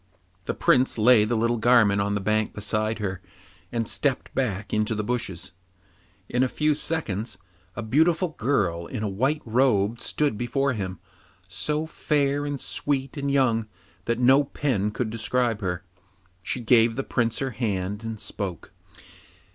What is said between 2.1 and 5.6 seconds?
the bank beside her, and stepped back into the bushes.